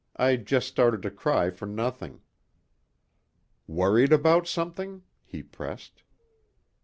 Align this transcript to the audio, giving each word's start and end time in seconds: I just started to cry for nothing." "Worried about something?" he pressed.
I 0.15 0.35
just 0.37 0.67
started 0.67 1.03
to 1.03 1.11
cry 1.11 1.51
for 1.51 1.67
nothing." 1.67 2.21
"Worried 3.67 4.11
about 4.11 4.47
something?" 4.47 5.03
he 5.23 5.43
pressed. 5.43 6.01